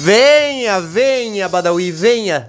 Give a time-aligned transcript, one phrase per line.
[0.00, 2.48] Venha, venha, Badawi, venha.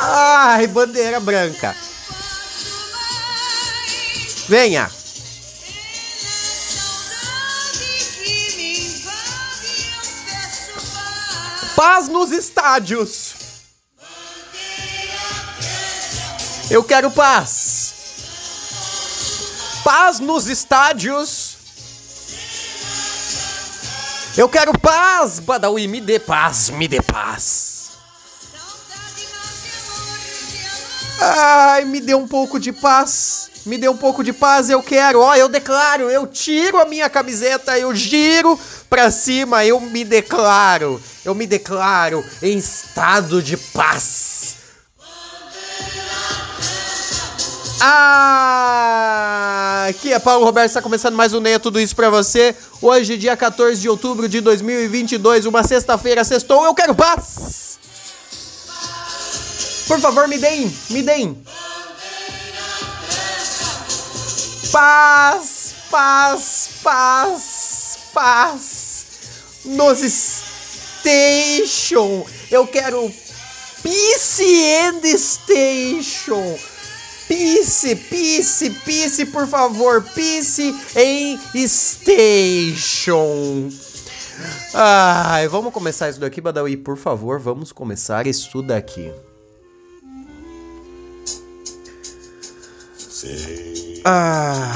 [0.00, 1.74] Ai, bandeira branca.
[4.48, 4.88] Venha.
[11.74, 13.34] Paz nos estádios.
[16.70, 17.94] Eu quero paz.
[19.82, 21.39] Paz nos estádios.
[24.40, 27.90] Eu quero paz, Badawi, me dê paz, me dê paz.
[31.20, 33.50] Ai, me dê um pouco de paz.
[33.66, 35.20] Me dê um pouco de paz, eu quero.
[35.20, 40.98] Ó, eu declaro, eu tiro a minha camiseta, eu giro pra cima, eu me declaro.
[41.22, 44.54] Eu me declaro em estado de paz.
[47.82, 49.06] Ah,
[49.88, 52.54] aqui é Paulo Roberto, está começando mais um Neia Tudo Isso pra você.
[52.82, 57.78] Hoje, dia 14 de outubro de 2022, uma sexta-feira, sextou, eu quero paz!
[59.88, 61.42] Por favor, me deem, me deem.
[64.70, 69.06] Paz, paz, paz, paz.
[69.64, 69.98] Nos
[71.00, 72.26] station.
[72.50, 73.10] Eu quero
[73.82, 74.44] peace
[74.84, 76.58] and station.
[77.30, 83.70] Peace, peace, peace, por favor, peace em station.
[84.74, 89.12] Ai, vamos começar isso daqui, Badawi, por favor, vamos começar isso daqui.
[94.04, 94.72] Ah.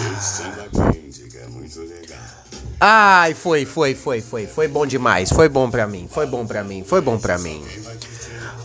[2.79, 6.63] Ai, foi, foi, foi, foi, foi bom demais, foi bom pra mim, foi bom pra
[6.63, 7.65] mim, foi bom pra mim.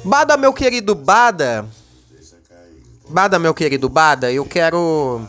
[0.06, 1.66] Bada, meu querido Bada,
[3.10, 5.22] Bada, meu querido Bada, eu quero.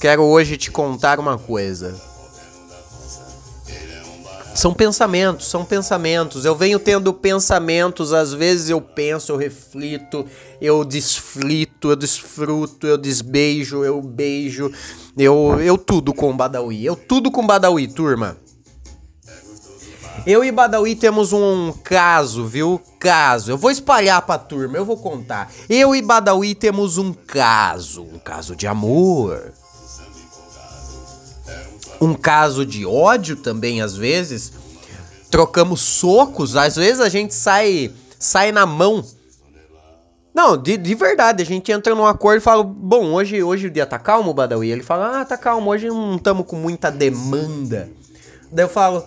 [0.00, 2.00] Quero hoje te contar uma coisa.
[4.54, 6.44] São pensamentos, são pensamentos.
[6.44, 10.24] Eu venho tendo pensamentos, às vezes eu penso, eu reflito,
[10.60, 14.70] eu desflito, eu desfruto, eu desbeijo, eu beijo,
[15.16, 16.84] eu, eu tudo com Badawi.
[16.84, 18.36] Eu tudo com Badawi, turma.
[20.24, 22.80] Eu e Badawi temos um caso, viu?
[23.00, 23.50] Caso.
[23.50, 25.50] Eu vou espalhar pra turma, eu vou contar.
[25.70, 28.02] Eu e Badawi temos um caso.
[28.02, 29.54] Um caso de amor.
[31.98, 34.52] Um caso de ódio também, às vezes.
[35.30, 39.02] Trocamos socos, às vezes a gente sai, sai na mão.
[40.34, 43.70] Não, de, de verdade, a gente entra num acordo e fala: Bom, hoje, hoje o
[43.70, 44.70] dia tá calmo, Badawi?
[44.70, 47.88] Ele fala: Ah, tá calmo, hoje não estamos com muita demanda.
[48.52, 49.04] Daí eu falo: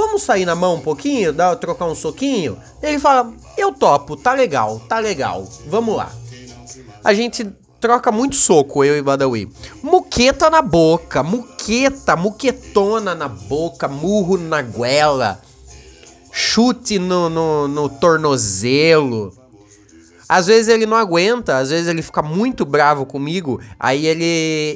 [0.00, 2.56] Vamos sair na mão um pouquinho, dar, trocar um soquinho?
[2.82, 6.10] Ele fala: Eu topo, tá legal, tá legal, vamos lá.
[7.04, 7.46] A gente
[7.78, 9.52] troca muito soco, eu e Badawi.
[9.82, 15.38] Muqueta na boca, muqueta, muquetona na boca, murro na goela,
[16.32, 19.34] chute no, no, no tornozelo.
[20.26, 24.24] Às vezes ele não aguenta, às vezes ele fica muito bravo comigo, aí ele,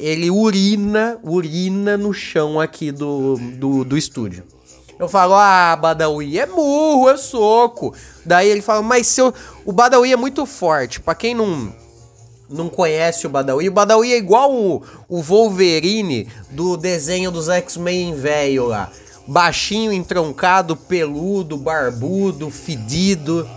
[0.02, 4.44] ele urina, urina no chão aqui do, do, do estúdio.
[4.98, 7.94] Eu falo, ah, Badawi, é murro, é soco.
[8.24, 9.34] Daí ele fala, mas seu,
[9.64, 11.00] o Badawi é muito forte.
[11.00, 11.72] Pra quem não,
[12.48, 18.14] não conhece o Badawi, o Badawi é igual o, o Wolverine do desenho dos X-Men
[18.14, 18.90] velho lá.
[19.26, 23.48] Baixinho, entroncado, peludo, barbudo, fedido.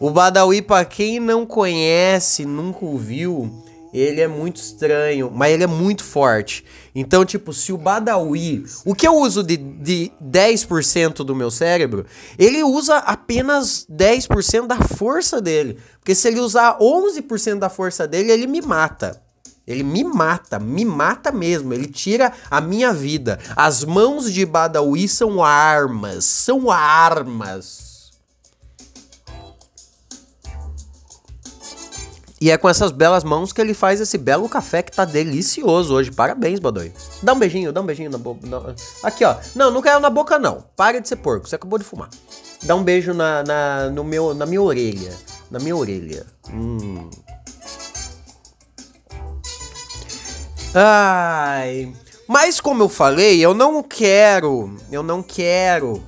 [0.00, 3.63] O Badawi, pra quem não conhece, nunca ouviu,
[3.94, 6.64] ele é muito estranho, mas ele é muito forte.
[6.92, 12.04] Então, tipo, se o Badawi, o que eu uso de, de 10% do meu cérebro,
[12.36, 15.78] ele usa apenas 10% da força dele.
[16.00, 19.22] Porque se ele usar 11% da força dele, ele me mata.
[19.66, 21.72] Ele me mata, me mata mesmo.
[21.72, 23.38] Ele tira a minha vida.
[23.54, 27.83] As mãos de Badawi são armas, são armas.
[32.44, 35.94] E é com essas belas mãos que ele faz esse belo café que tá delicioso
[35.94, 36.10] hoje.
[36.10, 36.92] Parabéns, Badoi.
[37.22, 38.76] Dá um beijinho, dá um beijinho na boca.
[39.02, 39.36] Aqui, ó.
[39.54, 40.62] Não, não quero na boca, não.
[40.76, 41.48] Pare de ser porco.
[41.48, 42.10] Você acabou de fumar.
[42.64, 45.10] Dá um beijo na, na, no meu, na minha orelha.
[45.50, 46.26] Na minha orelha.
[46.52, 47.08] Hum.
[50.74, 51.94] Ai.
[52.28, 54.76] Mas como eu falei, eu não quero.
[54.92, 56.02] Eu não quero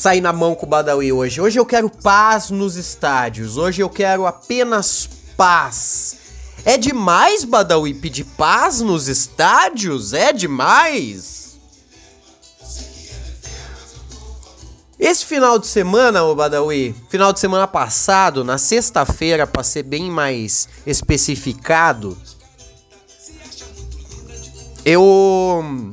[0.00, 1.42] sair na mão com o Badawi hoje.
[1.42, 3.58] Hoje eu quero paz nos estádios.
[3.58, 5.06] Hoje eu quero apenas
[5.36, 6.16] paz.
[6.64, 10.14] É demais, Badawi, pedir paz nos estádios?
[10.14, 11.58] É demais?
[14.98, 20.10] Esse final de semana, o Badawi, final de semana passado, na sexta-feira, para ser bem
[20.10, 22.16] mais especificado,
[24.82, 25.92] eu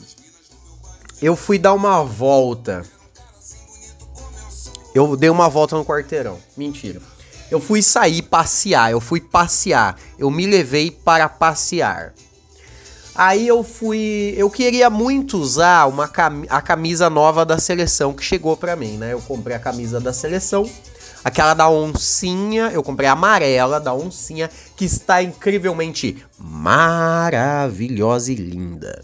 [1.21, 2.85] eu fui dar uma volta.
[4.97, 6.39] Eu dei uma volta no quarteirão.
[6.57, 6.99] Mentira.
[7.51, 9.95] Eu fui sair passear, eu fui passear.
[10.17, 12.15] Eu me levei para passear.
[13.13, 18.23] Aí eu fui, eu queria muito usar uma cam a camisa nova da seleção que
[18.23, 19.13] chegou para mim, né?
[19.13, 20.67] Eu comprei a camisa da seleção,
[21.23, 29.03] aquela da oncinha, eu comprei a amarela da oncinha que está incrivelmente maravilhosa e linda.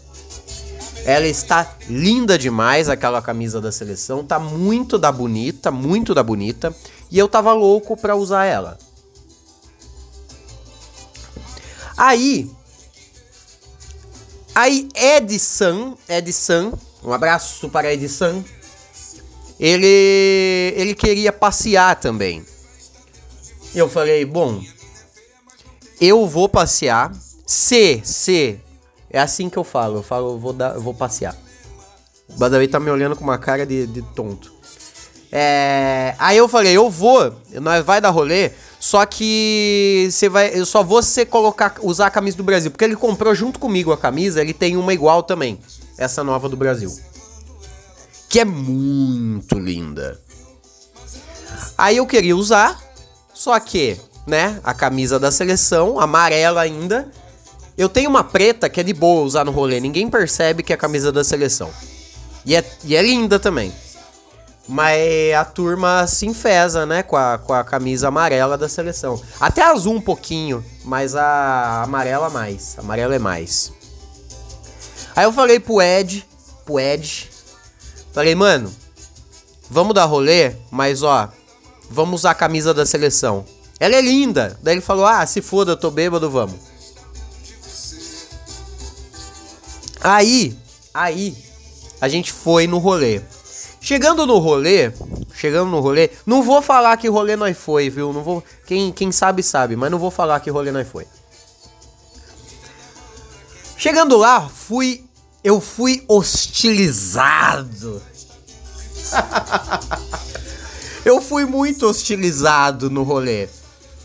[1.04, 4.24] Ela está linda demais, aquela camisa da seleção.
[4.24, 6.74] Tá muito da bonita, muito da bonita.
[7.10, 8.78] E eu tava louco pra usar ela.
[11.96, 12.50] Aí.
[14.54, 18.42] Aí, Edson, Edson, um abraço para Edson.
[19.60, 22.44] Ele, ele queria passear também.
[23.74, 24.62] Eu falei, bom,
[26.00, 27.12] eu vou passear.
[27.46, 28.58] Se, se
[29.14, 29.98] é assim que eu falo.
[29.98, 31.36] Eu falo, eu vou, dar, eu vou passear.
[32.28, 34.52] O Badawi tá me olhando com uma cara de, de tonto.
[35.30, 40.64] É, aí eu falei, eu vou, nós vai dar rolê, só que você vai, eu
[40.64, 43.98] só vou você colocar, usar a camisa do Brasil, porque ele comprou junto comigo a
[43.98, 45.58] camisa, ele tem uma igual também,
[45.98, 46.96] essa nova do Brasil,
[48.28, 50.20] que é muito linda.
[51.76, 52.80] Aí eu queria usar,
[53.32, 57.10] só que, né, a camisa da seleção, amarela ainda,
[57.76, 60.76] eu tenho uma preta que é de boa usar no rolê, ninguém percebe que é
[60.76, 61.70] a camisa da seleção.
[62.46, 63.72] E é, e é linda também.
[64.66, 69.20] Mas a turma se enfesa, né, com a, com a camisa amarela da seleção.
[69.38, 72.78] Até azul um pouquinho, mas a amarela mais.
[72.78, 73.72] A amarela é mais.
[75.14, 76.26] Aí eu falei pro Ed,
[76.64, 77.30] pro Ed,
[78.12, 78.72] falei, mano,
[79.68, 81.28] vamos dar rolê, mas ó,
[81.90, 83.44] vamos usar a camisa da seleção.
[83.78, 84.58] Ela é linda.
[84.62, 86.73] Daí ele falou, ah, se foda, eu tô bêbado, vamos.
[90.04, 90.54] Aí,
[90.92, 91.34] aí,
[91.98, 93.22] a gente foi no rolê.
[93.80, 94.92] Chegando no rolê,
[95.34, 98.12] chegando no rolê, não vou falar que rolê nós foi, viu?
[98.12, 101.06] Não vou, quem, quem sabe sabe, mas não vou falar que rolê nós foi.
[103.78, 105.04] Chegando lá, fui
[105.44, 108.02] eu fui hostilizado.
[111.04, 113.48] eu fui muito hostilizado no rolê.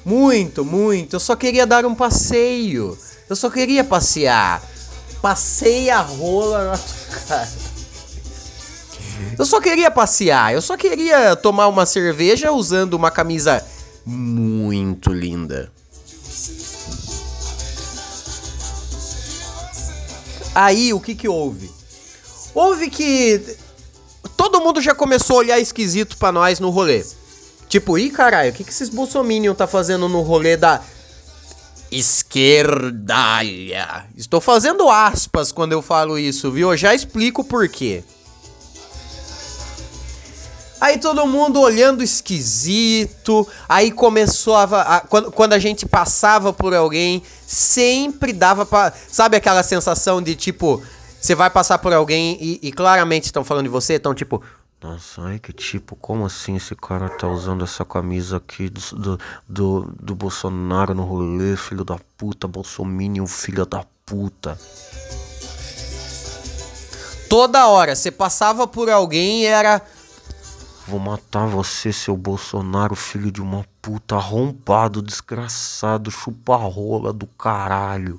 [0.04, 1.16] Muito, muito.
[1.16, 2.98] Eu só queria dar um passeio.
[3.30, 4.62] Eu só queria passear.
[5.22, 7.50] Passei a rola na tua cara.
[9.38, 13.64] Eu só queria passear, eu só queria tomar uma cerveja usando uma camisa
[14.06, 15.72] muito linda.
[20.56, 21.72] Aí o que que houve?
[22.54, 23.42] Houve que
[24.36, 27.06] todo mundo já começou a olhar esquisito para nós no rolê.
[27.68, 30.82] Tipo, ih caralho, o que que esses bolsominion tá fazendo no rolê da
[31.92, 33.48] esquerdalha.
[34.16, 36.72] Estou fazendo aspas quando eu falo isso, viu?
[36.72, 38.04] Eu já explico por quê.
[40.80, 43.46] Aí todo mundo olhando esquisito.
[43.68, 44.64] Aí começou a.
[44.64, 48.94] a quando, quando, a gente passava por alguém, sempre dava pra.
[49.10, 50.82] Sabe aquela sensação de tipo.
[51.20, 54.42] Você vai passar por alguém e, e claramente estão falando de você, estão tipo.
[54.82, 59.94] Nossa, ai que tipo, como assim esse cara tá usando essa camisa aqui do, do,
[60.00, 64.58] do, Bolsonaro no rolê, filho da puta, Bolsominion, filho da puta.
[67.30, 69.82] Toda hora, você passava por alguém e era.
[70.88, 78.18] Vou matar você, seu Bolsonaro, filho de uma puta, arrombado, desgraçado, chupa-rola do caralho.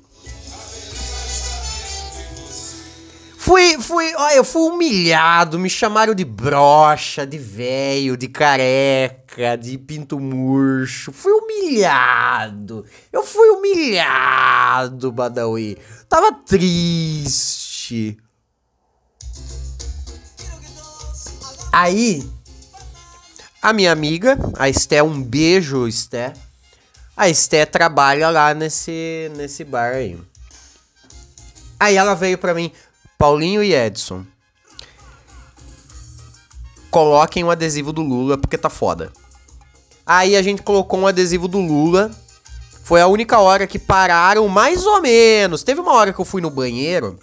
[3.43, 9.79] Fui, fui, olha, eu fui humilhado, me chamaram de brocha, de velho, de careca, de
[9.79, 11.11] pinto murcho.
[11.11, 12.85] Fui humilhado.
[13.11, 15.75] Eu fui humilhado, Badawi.
[16.07, 18.15] Tava triste.
[21.71, 22.23] Aí,
[23.59, 26.33] a minha amiga, a Esté, um beijo, Esté.
[27.17, 30.15] A Esté trabalha lá nesse, nesse bar aí.
[31.79, 32.71] Aí ela veio pra mim,
[33.21, 34.25] Paulinho e Edson.
[36.89, 39.13] Coloquem um adesivo do Lula porque tá foda.
[40.03, 42.09] Aí a gente colocou um adesivo do Lula.
[42.83, 45.61] Foi a única hora que pararam, mais ou menos.
[45.61, 47.19] Teve uma hora que eu fui no banheiro.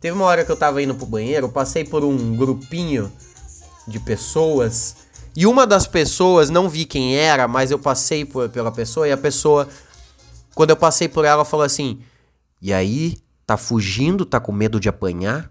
[0.00, 1.50] Teve uma hora que eu tava indo pro banheiro.
[1.50, 3.12] Passei por um grupinho
[3.86, 4.96] de pessoas.
[5.36, 9.06] E uma das pessoas, não vi quem era, mas eu passei por, pela pessoa.
[9.06, 9.68] E a pessoa,
[10.54, 12.00] quando eu passei por ela, falou assim:
[12.62, 13.18] E aí,
[13.50, 14.24] Tá fugindo?
[14.24, 15.50] Tá com medo de apanhar?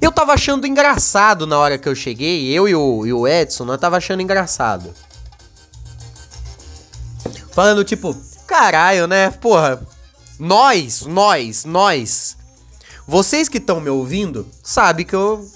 [0.00, 3.66] Eu tava achando engraçado na hora que eu cheguei, eu e o, e o Edson,
[3.66, 4.90] nós tava achando engraçado.
[7.52, 9.32] Falando tipo, caralho, né?
[9.32, 9.86] Porra,
[10.38, 12.38] nós, nós, nós
[13.06, 15.46] Vocês que estão me ouvindo, sabem que eu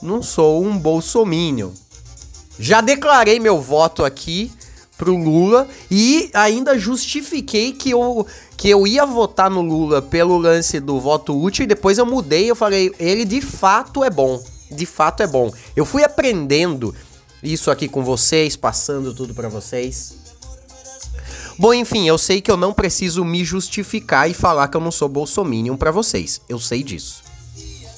[0.00, 1.72] não sou um bolsominion.
[2.58, 4.50] Já declarei meu voto aqui
[4.98, 8.26] pro Lula e ainda justifiquei que eu,
[8.58, 12.50] que eu ia votar no Lula pelo lance do voto útil e depois eu mudei,
[12.50, 14.42] eu falei, ele de fato é bom.
[14.68, 15.50] De fato é bom.
[15.76, 16.92] Eu fui aprendendo
[17.40, 20.16] isso aqui com vocês, passando tudo para vocês.
[21.56, 24.90] Bom, enfim, eu sei que eu não preciso me justificar e falar que eu não
[24.90, 26.40] sou bolsominion para vocês.
[26.48, 27.22] Eu sei disso.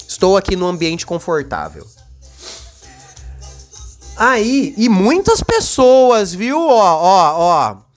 [0.07, 1.87] Estou aqui num ambiente confortável.
[4.15, 6.61] Aí, e muitas pessoas, viu?
[6.61, 7.90] Ó, ó, ó.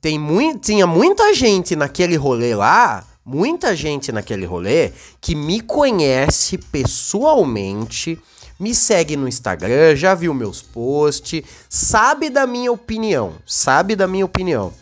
[0.00, 6.56] Tem muito, tinha muita gente naquele rolê lá, muita gente naquele rolê que me conhece
[6.56, 8.18] pessoalmente,
[8.58, 14.24] me segue no Instagram, já viu meus posts, sabe da minha opinião, sabe da minha
[14.24, 14.72] opinião.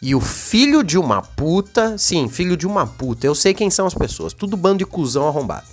[0.00, 3.84] E o filho de uma puta, sim, filho de uma puta, eu sei quem são
[3.84, 5.66] as pessoas, tudo bando de cuzão arrombado.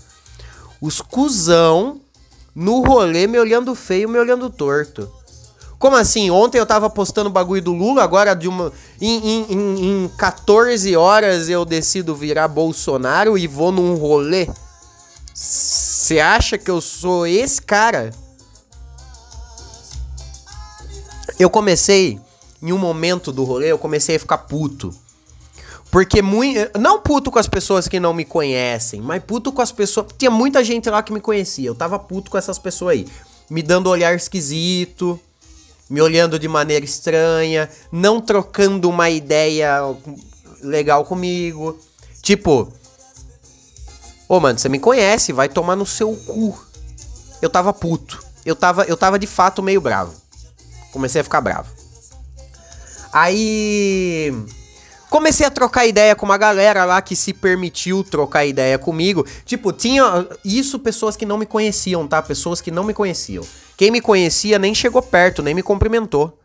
[0.82, 2.02] Os cuzão
[2.54, 5.10] no rolê me olhando feio, me olhando torto.
[5.78, 6.30] Como assim?
[6.30, 8.72] Ontem eu tava postando bagulho do Lula, agora de uma.
[9.00, 14.48] Em, em, em, em 14 horas eu decido virar Bolsonaro e vou num rolê.
[15.34, 18.12] Você acha que eu sou esse cara?
[21.38, 22.20] Eu comecei
[22.62, 24.94] em um momento do rolê, eu comecei a ficar puto.
[25.92, 26.78] Porque muito.
[26.80, 30.08] Não puto com as pessoas que não me conhecem, mas puto com as pessoas.
[30.18, 31.68] Tinha muita gente lá que me conhecia.
[31.68, 33.08] Eu tava puto com essas pessoas aí.
[33.50, 35.20] Me dando olhar esquisito,
[35.90, 39.80] me olhando de maneira estranha, não trocando uma ideia
[40.62, 41.80] legal comigo.
[42.22, 42.72] Tipo.
[44.28, 46.60] Ô, mano, você me conhece, vai tomar no seu cu.
[47.42, 48.24] Eu tava puto.
[48.44, 50.14] Eu tava, eu tava de fato meio bravo.
[50.92, 51.70] Comecei a ficar bravo.
[53.14, 54.34] Aí.
[55.16, 59.26] Comecei a trocar ideia com uma galera lá que se permitiu trocar ideia comigo.
[59.46, 60.28] Tipo, tinha.
[60.44, 62.22] Isso pessoas que não me conheciam, tá?
[62.22, 63.42] Pessoas que não me conheciam.
[63.78, 66.38] Quem me conhecia nem chegou perto, nem me cumprimentou.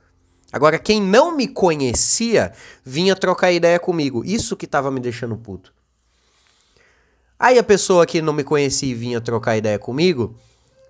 [0.52, 2.52] Agora, quem não me conhecia
[2.84, 4.24] vinha trocar ideia comigo.
[4.24, 5.74] Isso que tava me deixando puto.
[7.36, 10.36] Aí a pessoa que não me conhecia e vinha trocar ideia comigo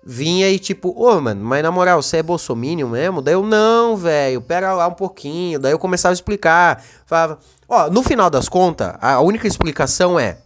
[0.03, 3.21] vinha e tipo, ô, oh, mano, mas na moral, você é bolsominion mesmo?
[3.21, 5.59] Daí eu, não, velho, pera lá um pouquinho.
[5.59, 6.83] Daí eu começava a explicar.
[7.05, 7.39] Falava,
[7.71, 10.37] ó, no final das contas, a única explicação é: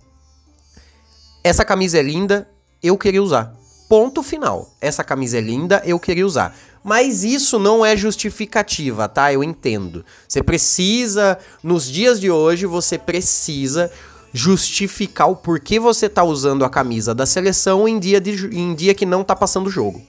[1.44, 2.48] essa camisa é linda,
[2.82, 3.54] eu queria usar.
[3.90, 4.70] Ponto final.
[4.80, 6.56] Essa camisa é linda, eu queria usar.
[6.84, 9.34] Mas isso não é justificativa, tá?
[9.34, 10.06] Eu entendo.
[10.28, 13.92] Você precisa, nos dias de hoje, você precisa
[14.32, 18.94] justificar o porquê você tá usando a camisa da seleção em dia, de, em dia
[18.94, 20.02] que não tá passando o jogo.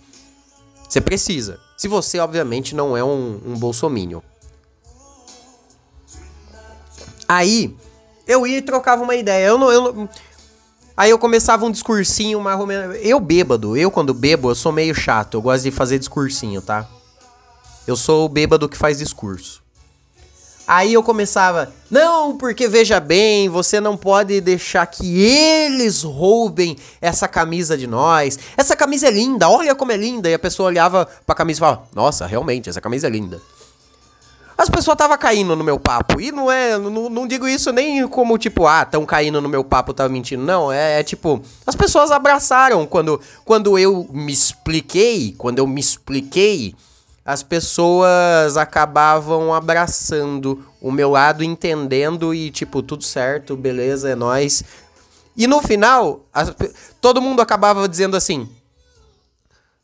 [0.89, 1.59] Você precisa.
[1.77, 4.21] Se você, obviamente, não é um, um bolsominion.
[7.29, 7.75] Aí,
[8.27, 9.47] eu ia e trocava uma ideia.
[9.47, 10.09] Eu não, eu não...
[10.97, 12.43] Aí eu começava um discursinho.
[13.03, 15.35] Eu bêbado, eu quando bebo, eu sou meio chato.
[15.35, 16.89] Eu gosto de fazer discursinho, tá?
[17.87, 19.63] Eu sou o bêbado que faz discurso.
[20.67, 27.29] Aí eu começava, não, porque veja bem, você não pode deixar que eles roubem essa
[27.29, 28.37] camisa de nós.
[28.57, 30.29] Essa camisa é linda, olha como é linda.
[30.29, 33.41] E a pessoa olhava pra camisa e falava, nossa, realmente, essa camisa é linda.
[34.59, 36.21] As pessoas estavam caindo no meu papo.
[36.21, 36.79] E não é.
[36.79, 40.43] Não, não digo isso nem como tipo, ah, estão caindo no meu papo, tava mentindo.
[40.43, 41.43] Não, é, é, tipo.
[41.67, 45.35] As pessoas abraçaram quando, quando eu me expliquei.
[45.37, 46.75] Quando eu me expliquei
[47.27, 54.63] as pessoas acabavam abraçando o meu lado, entendendo e tipo, tudo certo, beleza, é nós.
[55.37, 56.55] E no final, as,
[57.01, 58.49] todo mundo acabava dizendo assim: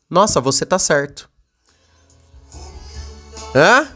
[0.09, 1.29] Nossa, você tá certo.
[3.53, 3.89] Hã?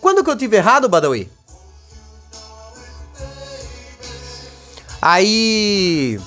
[0.00, 1.30] Quando que eu tive errado, Badawi?
[5.00, 6.20] Aí.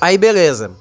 [0.00, 0.80] Aí, beleza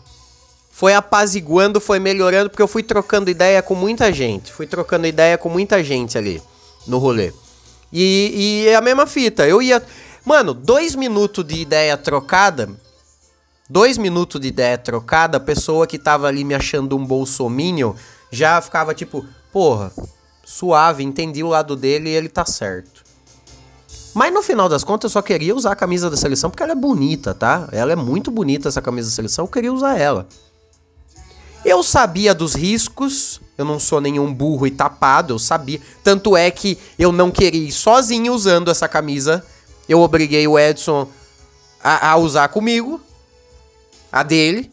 [0.80, 4.50] foi apaziguando, foi melhorando, porque eu fui trocando ideia com muita gente.
[4.54, 6.42] Fui trocando ideia com muita gente ali
[6.88, 7.34] no rolê.
[7.92, 9.46] E, e é a mesma fita.
[9.46, 9.84] Eu ia.
[10.24, 12.70] Mano, dois minutos de ideia trocada.
[13.70, 17.94] Dois minutos de ideia trocada, a pessoa que tava ali me achando um bolsominion
[18.32, 19.92] já ficava tipo, porra,
[20.50, 23.04] suave, entendi o lado dele e ele tá certo.
[24.16, 26.72] Mas no final das contas eu só queria usar a camisa da seleção porque ela
[26.72, 27.70] é bonita, tá?
[27.72, 30.28] Ela é muito bonita essa camisa da seleção, eu queria usar ela.
[31.64, 35.80] Eu sabia dos riscos, eu não sou nenhum burro e tapado, eu sabia.
[36.04, 39.46] Tanto é que eu não queria ir sozinho usando essa camisa.
[39.88, 41.08] Eu obriguei o Edson
[41.84, 43.00] a, a usar comigo,
[44.12, 44.72] a dele.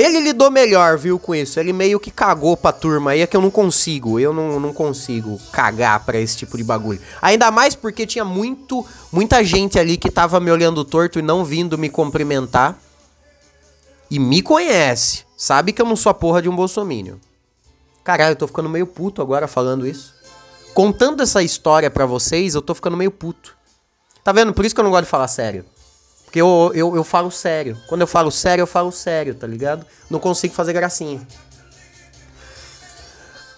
[0.00, 1.60] Ele lidou melhor, viu, com isso.
[1.60, 4.18] Ele meio que cagou pra turma aí, é que eu não consigo.
[4.18, 7.00] Eu não, não consigo cagar pra esse tipo de bagulho.
[7.20, 11.44] Ainda mais porque tinha muito, muita gente ali que tava me olhando torto e não
[11.44, 12.78] vindo me cumprimentar.
[14.10, 15.24] E me conhece.
[15.36, 17.20] Sabe que eu não sou a porra de um bolsomínio.
[18.02, 20.14] Caralho, eu tô ficando meio puto agora falando isso.
[20.72, 23.54] Contando essa história pra vocês, eu tô ficando meio puto.
[24.24, 24.54] Tá vendo?
[24.54, 25.64] Por isso que eu não gosto de falar sério.
[26.30, 27.76] Porque eu, eu, eu falo sério.
[27.88, 29.84] Quando eu falo sério, eu falo sério, tá ligado?
[30.08, 31.26] Não consigo fazer gracinha.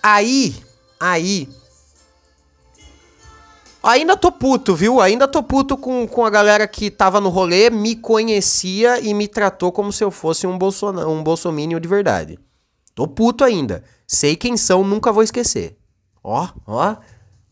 [0.02, 0.57] Aí,
[0.99, 1.50] aí.
[3.83, 5.02] Ainda tô puto, viu?
[5.02, 9.29] Ainda tô puto com, com a galera que tava no rolê, me conhecia e me
[9.29, 12.38] tratou como se eu fosse um, bolsona, um bolsomínio de verdade.
[12.95, 13.85] Tô puto ainda.
[14.07, 15.76] Sei quem são, nunca vou esquecer.
[16.25, 16.97] Ó, ó.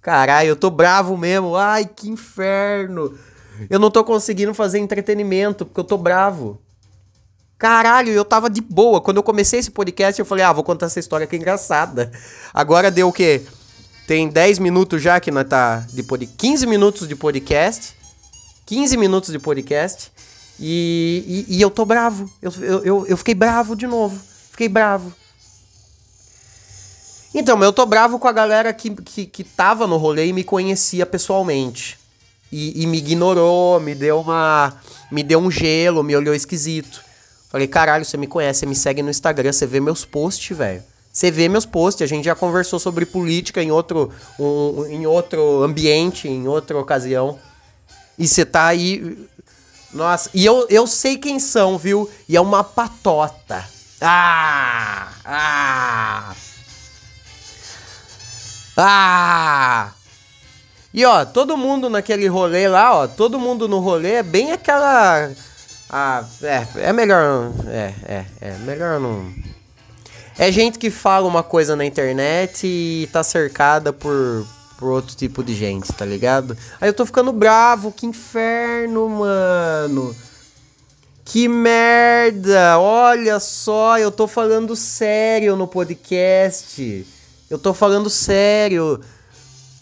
[0.01, 1.57] Caralho, eu tô bravo mesmo.
[1.57, 3.19] Ai, que inferno.
[3.69, 6.61] Eu não tô conseguindo fazer entretenimento porque eu tô bravo.
[7.61, 9.03] Caralho, eu tava de boa.
[9.03, 12.11] Quando eu comecei esse podcast, eu falei, ah, vou contar essa história que é engraçada.
[12.55, 13.43] Agora deu o quê?
[14.07, 16.37] Tem 10 minutos já que nós tá de podcast.
[16.39, 17.95] 15 minutos de podcast.
[18.65, 20.11] 15 minutos de podcast.
[20.59, 22.33] E, e, e eu tô bravo.
[22.41, 24.19] Eu, eu, eu, eu fiquei bravo de novo.
[24.51, 25.13] Fiquei bravo.
[27.35, 30.43] Então, eu tô bravo com a galera que, que, que tava no rolê e me
[30.43, 32.00] conhecia pessoalmente.
[32.53, 34.75] E, e, me ignorou, me deu uma.
[35.11, 37.03] Me deu um gelo, me olhou esquisito.
[37.49, 40.83] Falei, caralho, você me conhece, você me segue no Instagram, você vê meus posts, velho.
[41.13, 45.63] Você vê meus posts, a gente já conversou sobre política em outro, um, em outro
[45.63, 47.39] ambiente, em outra ocasião.
[48.17, 49.19] E você tá aí.
[49.93, 52.09] Nossa, e eu, eu sei quem são, viu?
[52.29, 53.65] E é uma patota.
[54.01, 55.13] Ah!
[55.25, 56.35] Ah!
[58.77, 59.93] Ah!
[60.93, 65.31] E ó, todo mundo naquele rolê lá, ó, todo mundo no rolê é bem aquela.
[65.89, 67.53] Ah, é, é melhor.
[67.69, 69.33] É, é, é, melhor não.
[70.37, 74.47] É gente que fala uma coisa na internet e tá cercada por,
[74.79, 76.57] por outro tipo de gente, tá ligado?
[76.81, 80.17] Aí eu tô ficando bravo, que inferno, mano.
[81.25, 82.79] Que merda!
[82.81, 87.07] Olha só, eu tô falando sério no podcast.
[87.49, 89.01] Eu tô falando sério.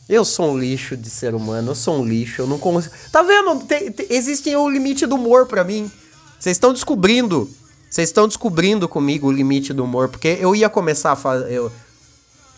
[0.09, 2.94] Eu sou um lixo de ser humano, eu sou um lixo, eu não consigo.
[3.12, 3.57] Tá vendo?
[3.66, 5.90] Tem, tem, existe o um limite do humor para mim.
[6.38, 7.49] Vocês estão descobrindo.
[7.90, 11.53] Vocês estão descobrindo comigo o limite do humor, porque eu ia começar a fazer.
[11.53, 11.71] Eu...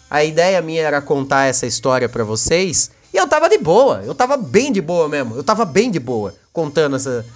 [0.08, 2.92] A ideia minha era contar essa história para vocês.
[3.12, 4.02] E eu tava de boa.
[4.04, 5.34] Eu tava bem de boa mesmo.
[5.34, 7.26] Eu tava bem de boa contando essa.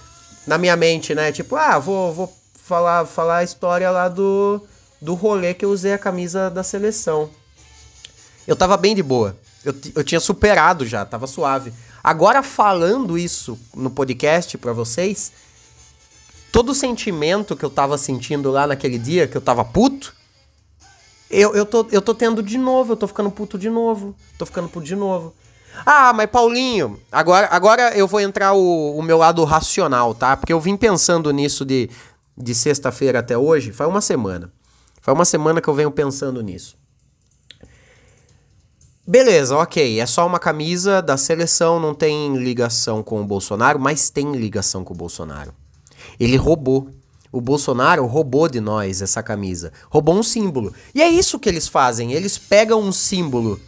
[0.47, 1.31] Na minha mente, né?
[1.31, 4.61] Tipo, ah, vou, vou falar, falar a história lá do,
[5.01, 7.29] do rolê que eu usei a camisa da seleção.
[8.47, 9.35] Eu tava bem de boa.
[9.65, 11.73] Eu, eu tinha superado já, tava suave.
[12.03, 15.31] Agora, falando isso no podcast para vocês,
[16.51, 20.13] todo o sentimento que eu tava sentindo lá naquele dia, que eu tava puto,
[21.29, 24.15] eu, eu, tô, eu tô tendo de novo, eu tô ficando puto de novo.
[24.37, 25.33] Tô ficando puto de novo.
[25.85, 30.37] Ah, mas Paulinho, agora, agora eu vou entrar o, o meu lado racional, tá?
[30.37, 31.89] Porque eu vim pensando nisso de,
[32.37, 34.51] de sexta-feira até hoje, faz uma semana.
[35.01, 36.77] Faz uma semana que eu venho pensando nisso.
[39.07, 39.99] Beleza, ok.
[39.99, 44.83] É só uma camisa da seleção, não tem ligação com o Bolsonaro, mas tem ligação
[44.83, 45.53] com o Bolsonaro.
[46.19, 46.89] Ele roubou.
[47.31, 49.71] O Bolsonaro roubou de nós essa camisa.
[49.89, 50.73] Roubou um símbolo.
[50.93, 52.13] E é isso que eles fazem.
[52.13, 53.59] Eles pegam um símbolo,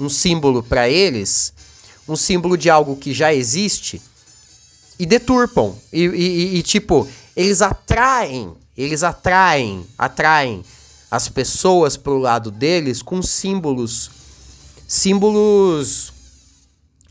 [0.00, 1.52] um símbolo para eles,
[2.08, 4.02] um símbolo de algo que já existe,
[4.98, 5.76] e deturpam.
[5.92, 10.64] E, e, e tipo, eles atraem, eles atraem, atraem
[11.08, 14.21] as pessoas pro lado deles com símbolos
[14.92, 16.12] símbolos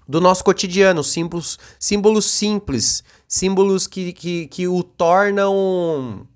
[0.07, 6.27] do nosso cotidiano, símbolos, símbolos simples, símbolos que, que, que o tornam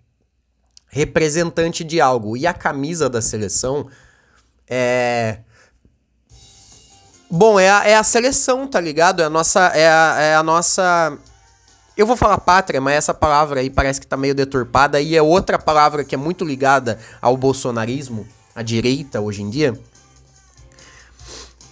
[0.87, 2.35] representante de algo.
[2.35, 3.87] E a camisa da seleção
[4.67, 5.41] é.
[7.29, 9.21] Bom, é a, é a seleção, tá ligado?
[9.21, 9.67] É a nossa.
[9.67, 11.15] É a, é a nossa.
[11.95, 14.99] Eu vou falar pátria, mas essa palavra aí parece que tá meio deturpada.
[14.99, 19.79] E é outra palavra que é muito ligada ao bolsonarismo, à direita hoje em dia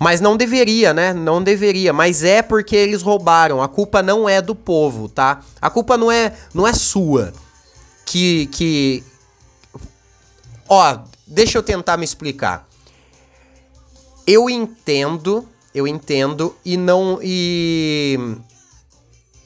[0.03, 1.13] mas não deveria, né?
[1.13, 1.93] Não deveria.
[1.93, 3.63] Mas é porque eles roubaram.
[3.63, 5.41] A culpa não é do povo, tá?
[5.61, 7.31] A culpa não é, não é sua.
[8.05, 8.47] Que.
[8.47, 9.01] que...
[10.67, 12.67] Ó, deixa eu tentar me explicar.
[14.27, 17.19] Eu entendo, eu entendo e não.
[17.23, 18.19] E.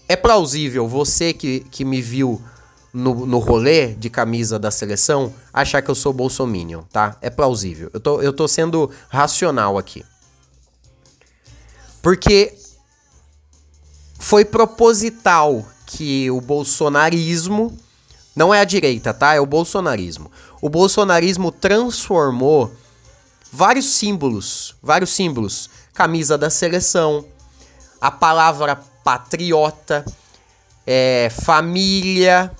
[0.09, 2.41] É plausível você que, que me viu
[2.91, 7.15] no, no rolê de camisa da seleção achar que eu sou bolsominion, tá?
[7.21, 7.91] É plausível.
[7.93, 10.03] Eu tô, eu tô sendo racional aqui.
[12.01, 12.57] Porque
[14.19, 17.77] foi proposital que o bolsonarismo
[18.35, 19.33] Não é a direita, tá?
[19.33, 20.31] É o bolsonarismo.
[20.61, 22.71] O bolsonarismo transformou
[23.51, 25.67] vários símbolos, vários símbolos.
[25.91, 27.25] Camisa da seleção,
[27.99, 30.05] a palavra patriota,
[30.85, 32.51] é, família,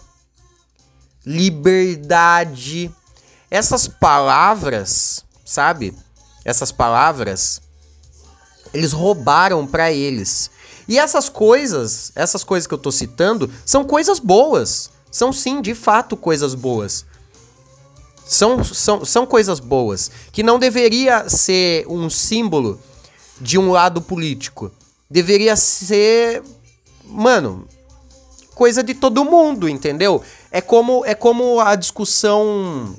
[1.24, 2.92] liberdade.
[3.52, 5.94] Essas palavras, sabe?
[6.44, 7.62] Essas palavras,
[8.78, 10.52] eles roubaram para eles.
[10.88, 14.92] E essas coisas, essas coisas que eu tô citando, são coisas boas.
[15.10, 17.04] São sim, de fato, coisas boas.
[18.24, 20.12] São, são, são coisas boas.
[20.32, 22.80] Que não deveria ser um símbolo
[23.42, 24.72] de um lado político.
[25.10, 26.44] Deveria ser.
[27.04, 27.68] Mano,
[28.54, 30.22] coisa de todo mundo, entendeu?
[30.52, 32.96] É como, é como a discussão.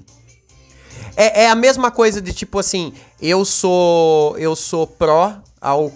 [1.16, 4.36] É, é a mesma coisa de tipo assim, eu sou.
[4.38, 5.92] Eu sou pró ao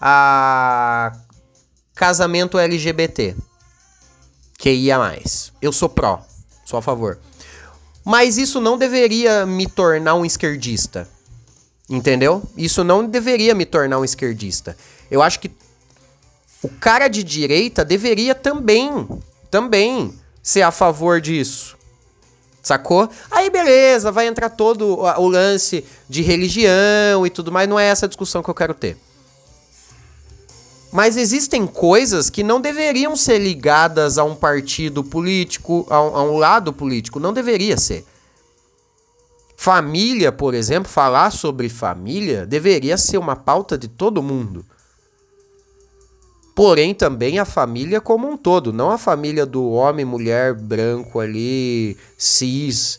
[0.00, 1.12] a
[1.94, 3.34] casamento LGBT.
[4.58, 5.52] Que ia mais.
[5.60, 6.24] Eu sou pró,
[6.64, 7.18] sou a favor.
[8.04, 11.08] Mas isso não deveria me tornar um esquerdista.
[11.88, 12.42] Entendeu?
[12.56, 14.76] Isso não deveria me tornar um esquerdista.
[15.10, 15.50] Eu acho que
[16.62, 19.06] o cara de direita deveria também,
[19.50, 20.12] também
[20.42, 21.76] ser a favor disso.
[22.66, 23.08] Sacou?
[23.30, 28.08] Aí beleza, vai entrar todo o lance de religião e tudo mais, não é essa
[28.08, 28.96] discussão que eu quero ter.
[30.90, 36.22] Mas existem coisas que não deveriam ser ligadas a um partido político, a um, a
[36.24, 37.20] um lado político.
[37.20, 38.04] Não deveria ser.
[39.56, 44.66] Família, por exemplo, falar sobre família deveria ser uma pauta de todo mundo.
[46.56, 51.96] Porém, também a família como um todo, não a família do homem, mulher, branco ali,
[52.18, 52.98] cis,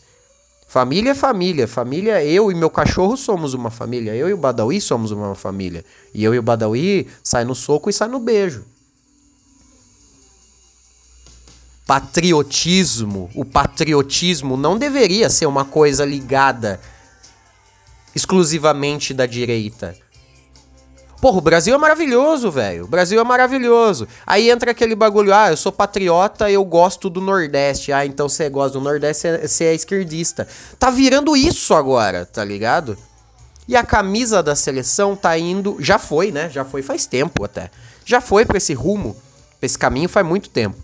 [0.68, 1.66] Família é família.
[1.66, 4.14] Família, eu e meu cachorro somos uma família.
[4.14, 5.82] Eu e o Badawi somos uma família.
[6.12, 8.66] E eu e o Badawi sai no soco e sai no beijo.
[11.86, 13.30] Patriotismo.
[13.34, 16.78] O patriotismo não deveria ser uma coisa ligada
[18.14, 19.96] exclusivamente da direita.
[21.20, 22.84] Porra, o Brasil é maravilhoso, velho.
[22.84, 24.06] O Brasil é maravilhoso.
[24.24, 27.92] Aí entra aquele bagulho, ah, eu sou patriota, eu gosto do Nordeste.
[27.92, 30.46] Ah, então você gosta do Nordeste, você é esquerdista.
[30.78, 32.96] Tá virando isso agora, tá ligado?
[33.66, 36.48] E a camisa da seleção tá indo, já foi, né?
[36.50, 37.70] Já foi faz tempo até.
[38.04, 39.14] Já foi para esse rumo,
[39.58, 40.78] pra esse caminho faz muito tempo.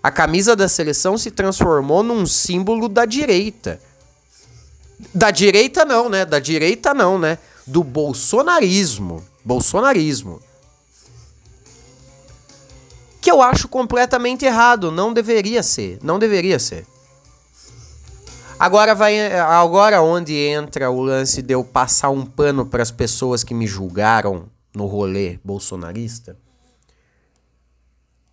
[0.00, 3.80] A camisa da seleção se transformou num símbolo da direita.
[5.12, 6.24] Da direita não, né?
[6.24, 7.36] Da direita não, né?
[7.68, 9.22] Do bolsonarismo.
[9.44, 10.40] Bolsonarismo.
[13.20, 14.90] Que eu acho completamente errado.
[14.90, 15.98] Não deveria ser.
[16.02, 16.86] Não deveria ser.
[18.58, 23.44] Agora vai agora onde entra o lance de eu passar um pano para as pessoas
[23.44, 26.36] que me julgaram no rolê bolsonarista.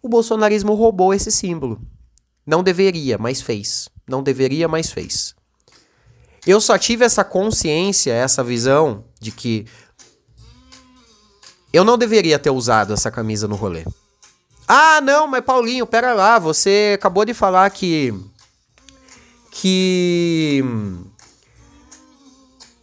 [0.01, 1.79] O bolsonarismo roubou esse símbolo.
[2.45, 3.89] Não deveria, mas fez.
[4.07, 5.35] Não deveria, mas fez.
[6.45, 9.65] Eu só tive essa consciência, essa visão de que
[11.73, 13.83] eu não deveria ter usado essa camisa no rolê.
[14.67, 18.13] Ah, não, mas Paulinho, pera lá, você acabou de falar que
[19.51, 20.63] que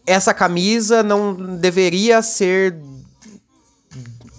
[0.07, 2.73] essa camisa não deveria ser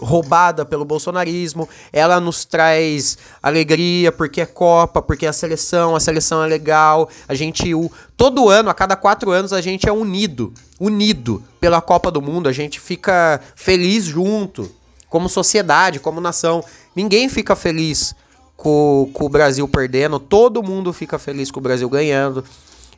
[0.03, 1.67] roubada pelo bolsonarismo.
[1.91, 7.09] Ela nos traz alegria porque é Copa, porque é a seleção, a seleção é legal.
[7.27, 11.81] A gente, o, todo ano, a cada quatro anos, a gente é unido, unido pela
[11.81, 12.47] Copa do Mundo.
[12.47, 14.69] A gente fica feliz junto,
[15.09, 16.63] como sociedade, como nação.
[16.95, 18.15] Ninguém fica feliz
[18.55, 22.43] com, com o Brasil perdendo, todo mundo fica feliz com o Brasil ganhando.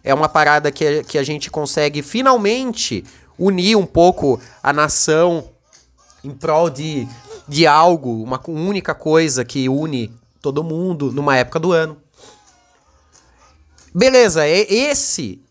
[0.04, 3.04] É uma parada que, que a gente consegue finalmente
[3.38, 5.44] unir um pouco a nação
[6.26, 7.08] em prol de,
[7.48, 10.12] de algo, uma única coisa que une
[10.42, 11.98] todo mundo numa época do ano.
[13.94, 15.42] Beleza, esse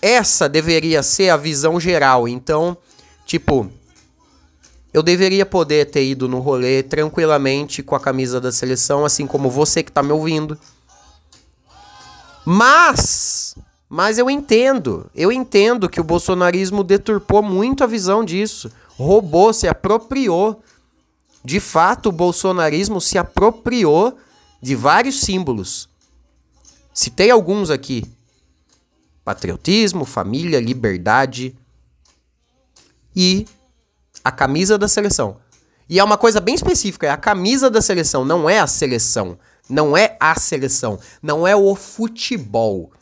[0.00, 2.26] essa deveria ser a visão geral.
[2.26, 2.76] Então,
[3.24, 3.70] tipo,
[4.92, 9.48] eu deveria poder ter ido no rolê tranquilamente com a camisa da seleção, assim como
[9.48, 10.58] você que tá me ouvindo.
[12.44, 13.54] Mas,
[13.88, 18.70] mas eu entendo, eu entendo que o bolsonarismo deturpou muito a visão disso
[19.02, 20.62] roubou, se apropriou.
[21.44, 24.16] De fato, o bolsonarismo se apropriou
[24.60, 25.88] de vários símbolos.
[26.94, 28.04] Citei alguns aqui:
[29.24, 31.56] patriotismo, família, liberdade
[33.14, 33.46] e
[34.24, 35.36] a camisa da seleção.
[35.88, 39.38] E é uma coisa bem específica, é a camisa da seleção, não é a seleção,
[39.68, 42.92] não é a seleção, não é o futebol.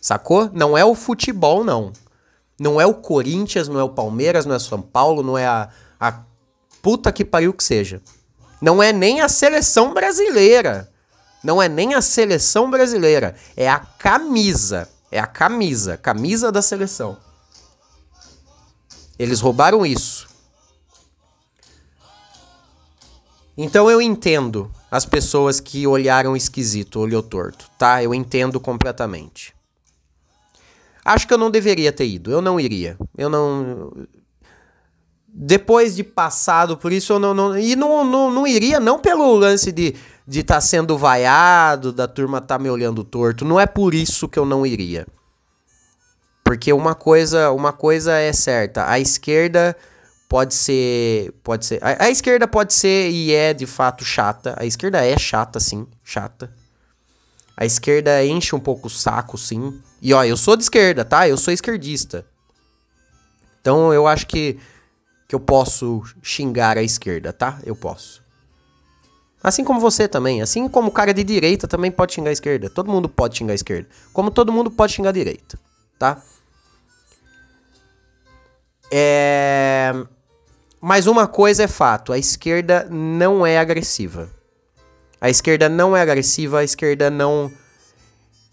[0.00, 0.50] Sacou?
[0.52, 1.92] Não é o futebol não.
[2.58, 5.68] Não é o Corinthians, não é o Palmeiras, não é São Paulo, não é a,
[5.98, 6.22] a
[6.80, 8.00] puta que pariu que seja.
[8.60, 10.92] Não é nem a seleção brasileira.
[11.42, 14.88] Não é nem a seleção brasileira, é a camisa.
[15.10, 17.18] É a camisa, camisa da seleção.
[19.18, 20.26] Eles roubaram isso.
[23.56, 28.02] Então eu entendo as pessoas que olharam esquisito, olhou torto, tá?
[28.02, 29.54] Eu entendo completamente.
[31.04, 32.30] Acho que eu não deveria ter ido.
[32.30, 32.96] Eu não iria.
[33.16, 33.92] Eu não.
[35.26, 37.34] Depois de passado por isso, eu não.
[37.34, 41.92] não e não, não, não iria, não pelo lance de estar de tá sendo vaiado,
[41.92, 43.44] da turma tá me olhando torto.
[43.44, 45.06] Não é por isso que eu não iria.
[46.44, 48.88] Porque uma coisa, uma coisa é certa.
[48.88, 49.76] A esquerda
[50.28, 51.32] pode ser.
[51.42, 51.78] Pode ser.
[51.82, 54.54] A, a esquerda pode ser e é de fato chata.
[54.58, 55.86] A esquerda é chata, sim.
[56.04, 56.52] Chata.
[57.56, 59.80] A esquerda enche um pouco o saco, sim.
[60.02, 61.28] E ó, eu sou de esquerda, tá?
[61.28, 62.26] Eu sou esquerdista.
[63.60, 64.58] Então eu acho que,
[65.28, 67.60] que eu posso xingar a esquerda, tá?
[67.64, 68.20] Eu posso.
[69.40, 70.42] Assim como você também.
[70.42, 72.68] Assim como o cara de direita também pode xingar a esquerda.
[72.68, 73.88] Todo mundo pode xingar a esquerda.
[74.12, 75.56] Como todo mundo pode xingar a direita,
[75.96, 76.20] tá?
[78.90, 79.92] É...
[80.80, 84.28] Mas uma coisa é fato: a esquerda não é agressiva.
[85.20, 87.52] A esquerda não é agressiva, a esquerda não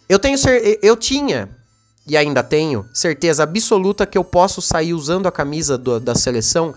[0.09, 1.49] eu tenho cer eu tinha
[2.05, 6.73] e ainda tenho certeza absoluta que eu posso sair usando a camisa do, da seleção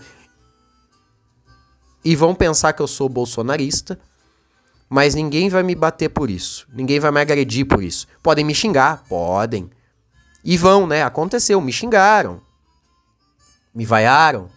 [2.05, 3.99] e vão pensar que eu sou bolsonarista,
[4.89, 6.67] mas ninguém vai me bater por isso.
[6.73, 8.07] Ninguém vai me agredir por isso.
[8.21, 9.69] Podem me xingar, podem.
[10.43, 11.03] E vão, né?
[11.03, 12.41] Aconteceu, me xingaram.
[13.73, 14.49] Me vaiaram.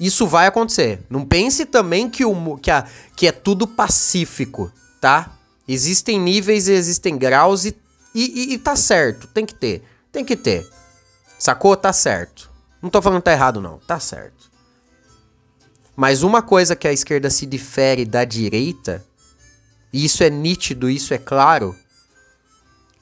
[0.00, 1.04] Isso vai acontecer.
[1.08, 5.38] Não pense também que, o, que, a, que é tudo pacífico, tá?
[5.72, 7.74] Existem níveis e existem graus e,
[8.14, 9.82] e, e, tá certo, tem que ter.
[10.12, 10.68] Tem que ter.
[11.38, 11.74] Sacou?
[11.74, 12.50] Tá certo.
[12.82, 13.78] Não tô falando que tá errado, não.
[13.78, 14.50] Tá certo.
[15.96, 19.02] Mas uma coisa que a esquerda se difere da direita,
[19.90, 21.74] e isso é nítido, isso é claro,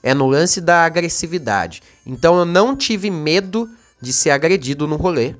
[0.01, 1.83] é no lance da agressividade.
[2.05, 5.35] Então eu não tive medo de ser agredido no rolê.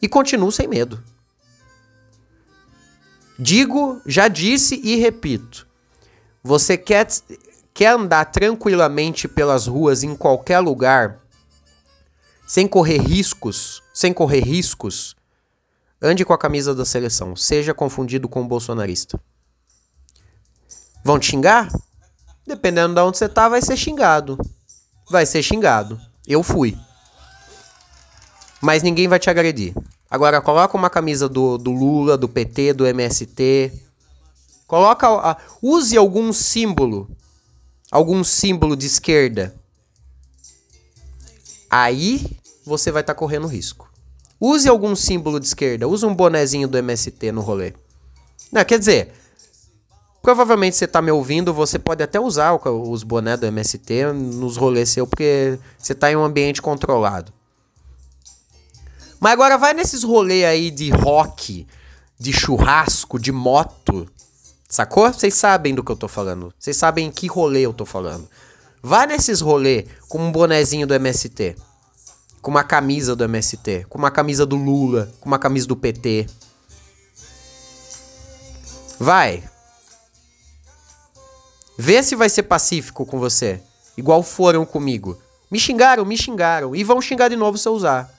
[0.00, 1.02] E continuo sem medo.
[3.38, 5.66] Digo, já disse e repito.
[6.42, 7.06] Você quer,
[7.74, 11.18] quer andar tranquilamente pelas ruas em qualquer lugar,
[12.46, 15.16] sem correr riscos, sem correr riscos,
[16.00, 19.20] ande com a camisa da seleção, seja confundido com um bolsonarista.
[21.04, 21.68] Vão te xingar?
[22.46, 24.38] Dependendo de onde você tá, vai ser xingado.
[25.10, 26.00] Vai ser xingado.
[26.26, 26.76] Eu fui.
[28.60, 29.74] Mas ninguém vai te agredir.
[30.10, 33.72] Agora, coloca uma camisa do, do Lula, do PT, do MST.
[34.66, 35.36] Coloca.
[35.62, 37.08] use algum símbolo.
[37.90, 39.54] Algum símbolo de esquerda.
[41.70, 42.24] Aí
[42.64, 43.90] você vai estar tá correndo risco.
[44.40, 45.88] Use algum símbolo de esquerda.
[45.88, 47.72] Use um bonezinho do MST no rolê.
[48.52, 49.12] Não, quer dizer,
[50.22, 54.90] provavelmente você está me ouvindo, você pode até usar os bonés do MST nos rolês
[54.90, 57.32] seu, porque você está em um ambiente controlado.
[59.20, 61.66] Mas agora vai nesses rolês aí de rock,
[62.18, 64.08] de churrasco, de moto.
[64.68, 65.12] Sacou?
[65.12, 66.52] Vocês sabem do que eu tô falando.
[66.58, 68.28] Vocês sabem em que rolê eu tô falando.
[68.82, 71.56] Vai nesses rolê com um bonezinho do MST.
[72.42, 73.86] Com uma camisa do MST.
[73.88, 75.12] Com uma camisa do Lula.
[75.20, 76.26] Com uma camisa do PT.
[78.98, 79.42] Vai.
[81.78, 83.60] Vê se vai ser pacífico com você.
[83.96, 85.18] Igual foram comigo.
[85.50, 86.74] Me xingaram, me xingaram.
[86.74, 88.15] E vão xingar de novo se eu usar.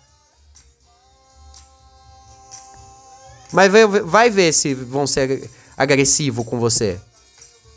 [3.52, 7.00] Mas vai, vai ver se vão ser agressivos com você.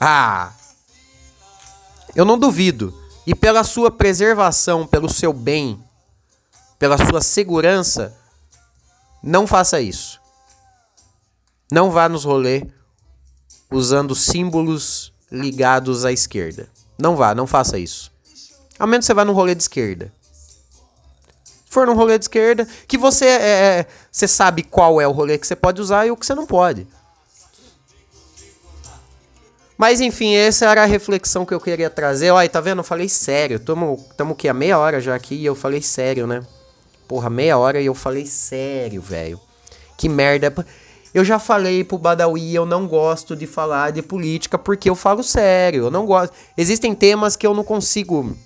[0.00, 0.52] Ah!
[2.14, 2.94] Eu não duvido.
[3.26, 5.82] E pela sua preservação, pelo seu bem,
[6.78, 8.16] pela sua segurança,
[9.22, 10.20] não faça isso.
[11.70, 12.66] Não vá nos rolê
[13.70, 16.68] usando símbolos ligados à esquerda.
[16.98, 18.10] Não vá, não faça isso.
[18.78, 20.12] Ao menos você vá no rolê de esquerda
[21.70, 25.38] for num rolê de esquerda, que você é, é, você sabe qual é o rolê
[25.38, 26.84] que você pode usar e o que você não pode.
[29.78, 32.32] Mas enfim, essa era a reflexão que eu queria trazer.
[32.32, 32.80] Olha, tá vendo?
[32.80, 33.58] Eu falei sério.
[33.58, 36.44] Tamo, tamo aqui a meia hora já aqui e eu falei sério, né?
[37.08, 39.40] Porra, meia hora e eu falei sério, velho.
[39.96, 40.52] Que merda.
[41.14, 45.22] Eu já falei pro Badawi, eu não gosto de falar de política porque eu falo
[45.22, 45.84] sério.
[45.84, 46.34] Eu não gosto.
[46.58, 48.36] Existem temas que eu não consigo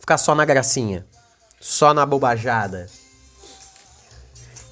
[0.00, 1.06] ficar só na gracinha
[1.60, 2.88] só na bobajada.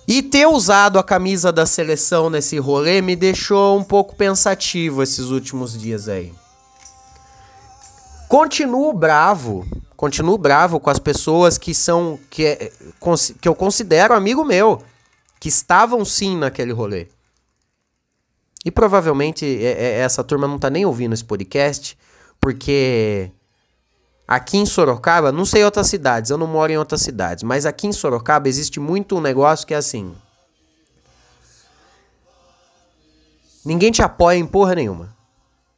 [0.06, 5.30] E ter usado a camisa da seleção nesse rolê me deixou um pouco pensativo esses
[5.30, 6.32] últimos dias aí.
[8.28, 9.66] Continuo bravo,
[9.96, 12.72] continuo bravo com as pessoas que são que, é,
[13.40, 14.82] que eu considero amigo meu,
[15.40, 17.08] que estavam sim naquele rolê.
[18.64, 21.96] E provavelmente é, é, essa turma não tá nem ouvindo esse podcast,
[22.40, 23.30] porque
[24.26, 27.86] aqui em Sorocaba, não sei outras cidades, eu não moro em outras cidades, mas aqui
[27.86, 30.14] em Sorocaba existe muito um negócio que é assim.
[33.64, 35.14] Ninguém te apoia em porra nenhuma.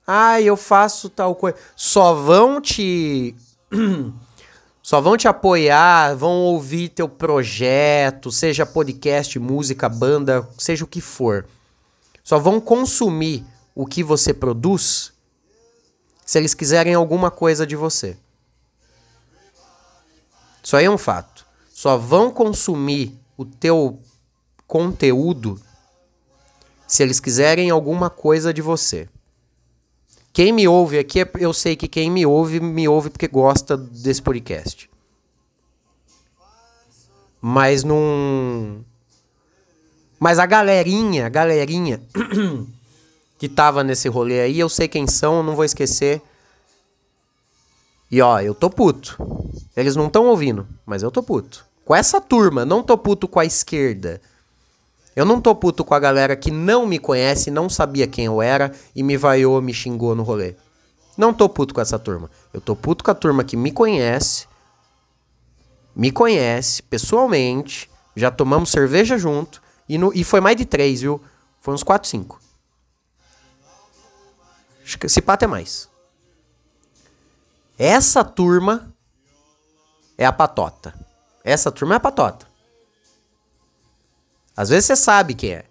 [0.06, 1.56] Ah, eu faço tal coisa.
[1.74, 3.35] Só vão te.
[4.82, 11.00] Só vão te apoiar, vão ouvir teu projeto, seja podcast, música, banda, seja o que
[11.00, 11.44] for.
[12.22, 15.12] Só vão consumir o que você produz
[16.24, 18.16] se eles quiserem alguma coisa de você.
[20.66, 21.46] Isso aí é um fato.
[21.72, 24.00] Só vão consumir o teu
[24.66, 25.61] conteúdo
[26.88, 29.09] se eles quiserem alguma coisa de você.
[30.33, 34.20] Quem me ouve aqui, eu sei que quem me ouve, me ouve porque gosta desse
[34.20, 34.90] podcast.
[37.40, 38.85] Mas não.
[40.18, 42.02] Mas a galerinha, a galerinha
[43.38, 46.20] que tava nesse rolê aí, eu sei quem são, não vou esquecer.
[48.11, 49.16] E ó, eu tô puto.
[49.77, 51.66] Eles não estão ouvindo, mas eu tô puto.
[51.85, 54.21] Com essa turma, não tô puto com a esquerda.
[55.14, 58.42] Eu não tô puto com a galera que não me conhece, não sabia quem eu
[58.42, 60.55] era e me vaiou, me xingou no rolê.
[61.16, 62.31] Não tô puto com essa turma.
[62.53, 64.47] Eu tô puto com a turma que me conhece,
[65.95, 71.21] me conhece pessoalmente, já tomamos cerveja junto e, no, e foi mais de três, viu?
[71.61, 72.38] Foi uns quatro, cinco.
[75.03, 75.88] Esse pato é mais.
[77.79, 78.93] Essa turma
[80.17, 80.95] é a patota.
[81.45, 82.47] Essa turma é a patota.
[84.57, 85.67] Às vezes você sabe que é.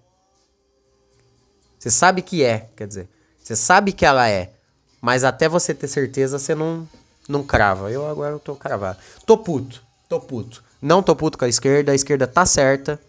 [1.80, 3.10] Você sabe que é, quer dizer.
[3.44, 4.54] Você sabe que ela é.
[5.02, 6.88] Mas até você ter certeza, você não,
[7.28, 7.92] não crava.
[7.92, 9.00] Eu agora eu tô cravado.
[9.26, 9.84] Tô puto.
[10.08, 10.64] Tô puto.
[10.82, 11.92] Não tô puto com a esquerda.
[11.92, 13.00] A esquerda tá certa.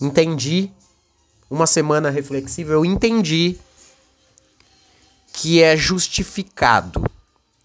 [0.00, 0.72] Entendi.
[1.50, 3.58] Uma semana reflexiva, eu entendi
[5.32, 7.04] que é justificado.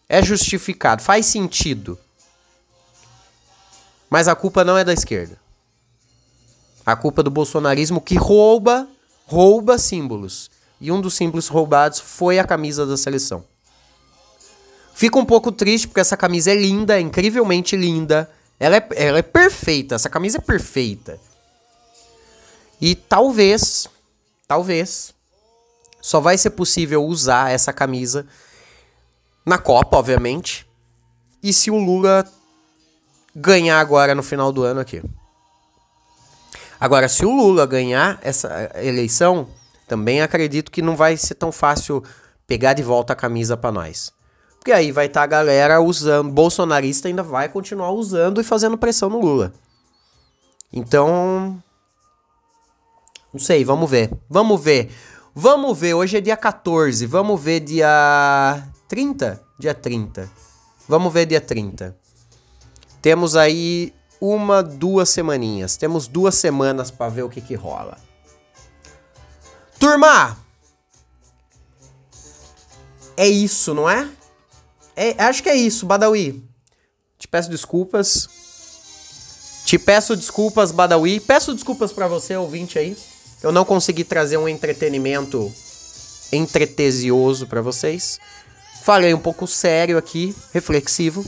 [0.10, 1.04] É justificado.
[1.04, 1.98] Faz sentido.
[4.10, 5.40] Mas a culpa não é da esquerda.
[6.84, 8.90] A culpa do bolsonarismo que rouba,
[9.28, 10.50] rouba símbolos.
[10.82, 13.46] E um dos símbolos roubados foi a camisa da seleção.
[14.96, 18.30] Fico um pouco triste porque essa camisa é linda, é incrivelmente linda.
[18.60, 21.20] Ela é, ela é perfeita, essa camisa é perfeita.
[22.82, 23.88] E talvez,
[24.48, 25.14] talvez,
[26.02, 28.26] só vai ser possível usar essa camisa
[29.50, 30.66] na Copa, obviamente.
[31.42, 32.26] E se o Lula
[33.36, 35.02] ganhar agora no final do ano aqui.
[36.80, 39.50] Agora, se o Lula ganhar essa eleição,
[39.88, 42.04] também acredito que não vai ser tão fácil
[42.48, 44.14] pegar de volta a camisa para nós.
[44.58, 48.78] Porque aí vai estar tá a galera usando, bolsonarista ainda vai continuar usando e fazendo
[48.78, 49.54] pressão no Lula.
[50.72, 51.62] Então,
[53.34, 54.12] não sei, vamos ver.
[54.30, 54.92] Vamos ver.
[55.34, 59.42] Vamos ver, hoje é dia 14, vamos ver dia 30?
[59.60, 60.30] Dia 30.
[60.88, 61.96] Vamos ver dia 30.
[63.02, 65.78] Temos aí uma, duas semaninhas.
[65.78, 67.98] Temos duas semanas para ver o que que rola.
[69.80, 70.38] Turma!
[73.16, 74.10] É isso, não é?
[74.96, 76.44] é acho que é isso, Badawi.
[77.18, 78.28] Te peço desculpas.
[79.66, 81.20] Te peço desculpas, Badawi.
[81.20, 82.98] Peço desculpas para você, ouvinte aí.
[83.42, 85.52] Eu não consegui trazer um entretenimento
[86.32, 88.20] entretesioso para vocês.
[88.84, 91.26] Falei um pouco sério aqui, reflexivo.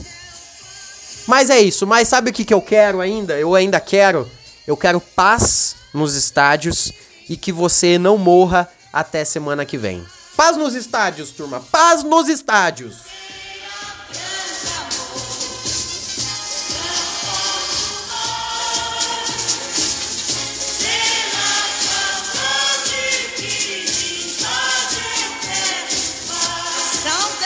[1.26, 1.86] Mas é isso.
[1.86, 3.38] Mas sabe o que, que eu quero ainda?
[3.38, 4.28] Eu ainda quero.
[4.66, 6.92] Eu quero paz nos estádios
[7.28, 10.04] e que você não morra até semana que vem.
[10.36, 11.60] Paz nos estádios, turma.
[11.70, 13.02] Paz nos estádios.